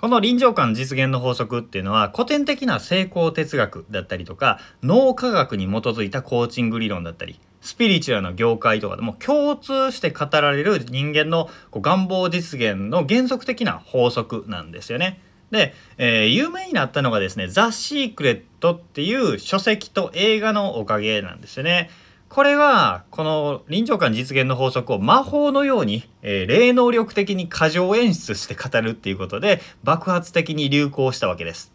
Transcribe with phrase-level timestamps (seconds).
[0.00, 15.20] この臨場感実現の法則っていうのは古典的な成功哲学だったりとか脳科学に基づいたコーチング理論だったりスピリチュアルの業界とかでも共通して語られる人間の願望実現の原則的な法則なんですよね。
[15.50, 21.90] で、えー、有名になったのがですね「ザ・シークレット」っていう書籍と映画のおかげなんですよね。
[22.30, 31.72] これはこの臨場感実現の法則を魔法のように、えー、霊能力的に過剰演出して語るっていうことで爆発的に流行したわけです。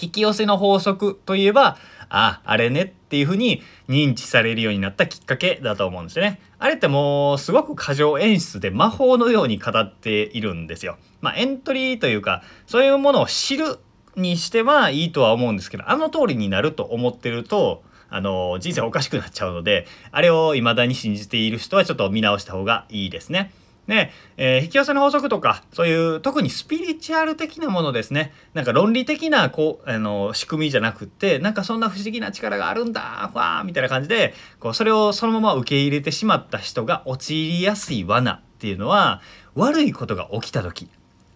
[0.00, 1.76] 引き寄せの法則といえば
[2.08, 6.40] ああれねっていうふうに認知されるようになったきっかけだと思うんですね。
[6.58, 10.98] あれってもうすごく過剰演出で魔法のように語っているんですよ。
[11.20, 13.78] まあエントリーというかそういうものを知る
[14.16, 23.52] にしてはいいとは思うんですけどあの通りになると思ってるとあの人生おかしくなっちゃうのであれを未だに信じている人はちょっと見直した方がいいですね。
[23.88, 39.22] で、えー、引き寄せの法則とかそういう特にスピリチュアル的なものですねなんか論理的なこうあの仕組みじゃなくってなんかそんな不思議な力があるんだふわーみたいな感じでこうそれをそのまま受け入れてしまった人が陥りやすい罠っていうのは
[39.54, 40.90] 悪いことが起きた時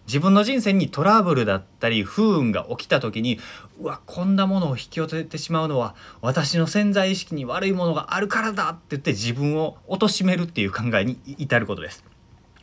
[0.05, 3.39] 自分の人生にトラブルだったり不運が起きた時に
[3.79, 12.03] うわこんなものを引き寄せてしまうのは私の潜在意識に悪いものがあるからだって言って自分を貶めるっていう考えに至ることです。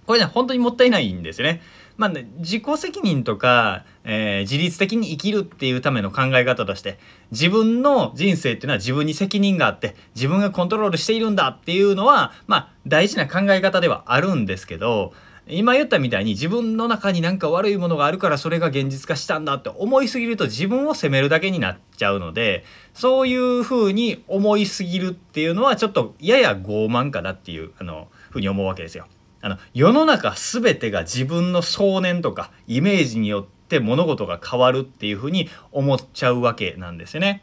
[0.07, 1.63] これね本当にもったいないんですよね。
[1.97, 6.99] まあね自己責任とか、えー、自律的に生きるっていうための考え方として
[7.31, 15.13] 自分の人生っていうのは自分に責任があって自分がコントロールしているんだっていうのはまあ大事な考え方ではあるんですけど
[15.47, 29.07] 今言ったみたいに自分の中になんか悪いものがあるからそれが現実化したんだって思いすぎると自分を責めるだけになっちゃうのでそういうふうに思いすぎるっていうのはちょっとやや傲慢かなっていうあのふうに思うわけですよ。
[29.43, 37.43] あの世の中全てが自分の想念とかイメージによって物事が変わるっていうふうに思っちゃうわけなんですよね。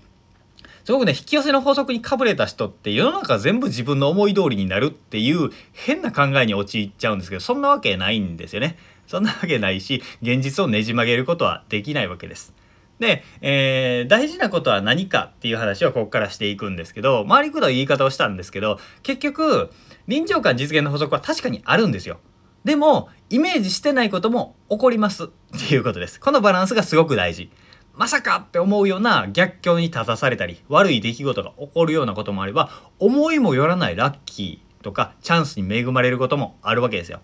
[0.88, 8.78] すごくね引き寄せの法則にかぶれた人って世の中全部自分の思い通りになるっていう変な考えに陥っちゃうんですけどそんなわけないんですよね。
[9.06, 12.54] そんなわけないし現実をねじ曲げることはできないわけです。
[13.00, 19.70] で、えー、大事なことは何かっていう話をここからしていくんですけど回りくどい言い方をしたんですけど結局
[20.08, 22.22] 臨場感実現の法則は確かにあるんですよ。
[22.64, 25.28] でもイメージしてないことも起こりますっ
[25.68, 26.18] ていうことです。
[26.18, 27.52] このバランスがすごく大事。
[27.98, 32.70] まさかって思うような逆境に立たされたり悪い出来事が起こるようなこともあれば
[33.00, 37.22] 思いもよらないラッキーとかチャンスに恵まれることもあるわけですよ。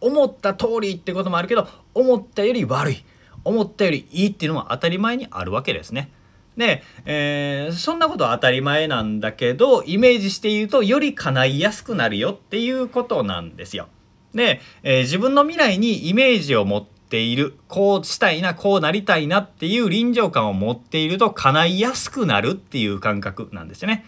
[0.00, 3.04] 思った通りってこともあるけど思ったより悪い
[3.42, 6.10] 思ったよりいいっていうのは当たり前にあるわけですね。
[6.56, 13.88] で、えー、そんなことは当たり前なんだけどイメージしているとより叶いやすくなるよっていうことなんですよ。
[14.34, 24.04] で、えー、自分の未来にイメージを持ってているこうしたいなこうなりたいなっていう臨場感を持っていると叶いやすくなるっていう感覚なんですよね。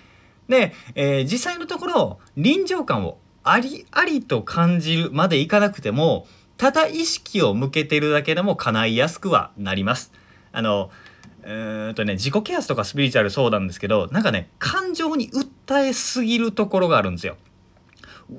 [0.48, 10.12] で、えー、実際のところ臨場感をありありと感じるまでいかなくてもただ意識を向けてるだけでも叶いやすくはなります。
[10.50, 10.90] あの
[11.44, 17.36] えー、とね自己啓発とかスピリチュアルそうなんですけどなんかね感情に訴えすぎるところがあるんですよ。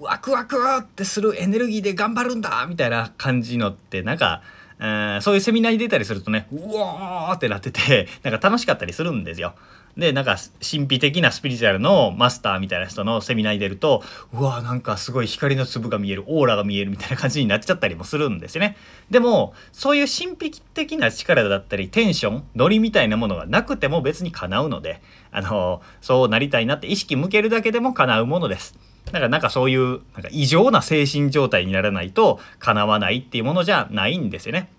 [0.01, 4.41] ワクワクってするエネルギーで頑張るんだみたいな感じのってなんか
[4.79, 9.55] えそういうセミナーに出たりするとねうわーってなってて なんか楽しかったりするんですよ。
[9.97, 18.77] でなんか神秘的なスピリチュアルのマスターみたいな人のセミナーに出るとうわーなんかすごい光の粒が見えるオーラが見えるみたいな感じになっちゃったりもするんですよね。
[19.09, 25.01] でもそういう神秘的な力だったりテンションノリみたいなものがなくても別に叶うので
[25.31, 28.77] あのそうなりたいなって意識向けるだけでも叶うものです。
[29.07, 34.69] だからなんかそういうなんか異常な精神状態にならないと叶わないっていうものじゃないんですよね。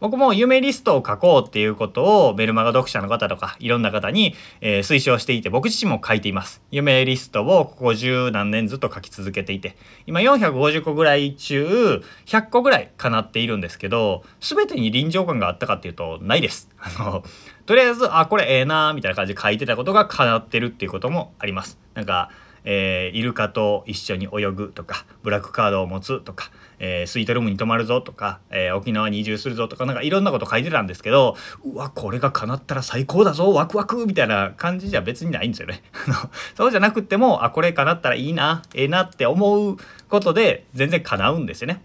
[0.00, 6.62] 僕も夢リストを書こうっていうことをメルマガ読者の方とかいろんな方に、えー、推奨していて僕自身も書いています。
[6.70, 16.70] 夢リストをここ十何年ずっと書き続けていて今450個ぐらい中100個ぐらい叶っているんですけど全てに臨場感があったかっていうとないです。
[16.78, 17.24] あの
[17.66, 21.76] とりあえずあこれええなーみたいな感じで書いてたことが叶ってるっていうこともあります。
[21.94, 22.30] なんか
[22.70, 31.34] えー、イルカと一緒に泳ぐとかブラックカードを持つとか、えー、スイートルームに泊まるぞとか、えー、沖縄に移住するぞとかなんかいろんなこと書いてたんですけど
[31.64, 35.82] うわこれが叶ったら最高だぞワクワクみたいな感じじゃ別にないんですよね。
[36.56, 39.78] そうじゃなくてもあこれ叶ったらいいなええなって思う
[40.10, 41.82] ことで全然叶うんですよね。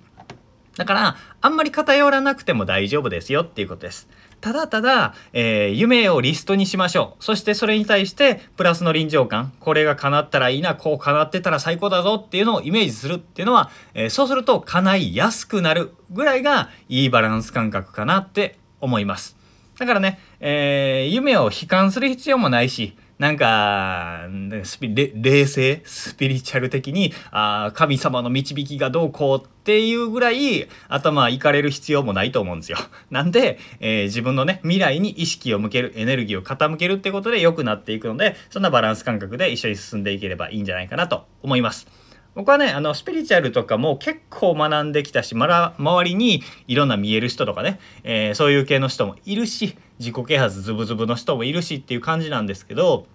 [0.76, 4.10] だからあんまり偏らなくても大丈夫ですよっていうことです。
[4.44, 7.24] ただただ、えー、夢をリストにしましょう。
[7.24, 19.38] そしてそれに対してプラスの臨場感、これが叶ったらいいな、こう叶ってたら最高だぞっていうのをイメージするっていうのは、えー、そうすると叶いやすくなるぐらいがいいバランス感覚かなって思います。
[19.80, 32.78] だからね、えー、夢を悲観する必要もないし、なんか、冷静、スピリチュアル的に、あ神様の導きがどうこうっていうぐらい頭いかれる必要もないと思うんですよ。
[33.12, 41.88] なんで、えー、自分のね、未来に意識を向ける、エネルギーを傾けるってことで良くなっていくので、そんなバランス感覚で一緒に進んでいければいいんじゃないかなと思います。
[42.36, 53.06] 僕はね、あの、スピリチュアルとかも結構学んできたし、まだ周りにいろんな見える人とかね、えー、そういう系の人もいるし、自己啓発ズブズブの人もいるしっていう感じなんですけど、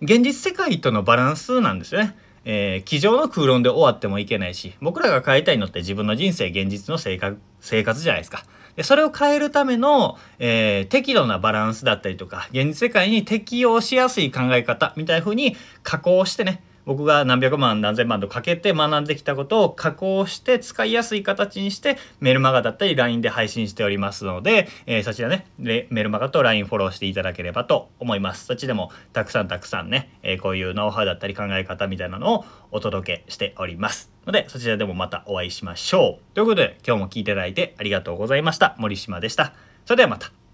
[0.00, 2.16] 現実世界とのバランスなんですよね。
[2.44, 8.44] えー、机上の空論で終わってもいけないし、僕らが変えたいのって自分の人生、現実の生活、生活じゃないですか。
[8.76, 28.46] でそれを変えるための、えー、適度なバランスだったりとか、現実世界に適応しやすい考え方みたいな風に加工してね、僕が何百万何千万とかけて学んできたことを加工して使いやすい形にしてメルマガだったり LINE で配信しておりますので、えー、そちらねメルマガと LINE フォローしていただければと思います。
[28.46, 34.10] そっちでもたくさんたくさんね、えー、こういうノウハウだったり考え方みたいなのをお届けしております。
[34.24, 36.34] のでそちらでもまたお会いしましょう。
[36.34, 38.76] ということで今日も聞いていただいてありがとうございました。
[38.78, 39.52] 森島でした。
[39.84, 40.47] それではまた。